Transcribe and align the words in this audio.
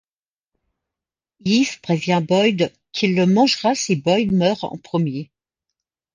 Ives 1.45 1.77
prévient 1.79 2.23
Boyd 2.27 2.73
qu'il 2.91 3.15
le 3.15 3.27
mangera 3.27 3.75
si 3.75 3.95
Boyd 3.95 4.31
meurt 4.31 4.63
en 4.63 4.79
premier. 4.79 5.29